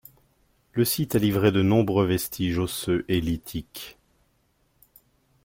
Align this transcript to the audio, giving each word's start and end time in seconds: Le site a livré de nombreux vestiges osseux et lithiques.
Le 0.73 0.83
site 0.83 1.13
a 1.13 1.19
livré 1.19 1.51
de 1.51 1.61
nombreux 1.61 2.07
vestiges 2.07 2.57
osseux 2.57 3.05
et 3.07 3.21
lithiques. 3.21 3.99